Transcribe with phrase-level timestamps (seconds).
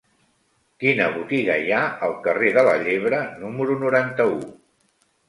[0.83, 4.41] Quina botiga hi ha al carrer de la Llebre número noranta-u?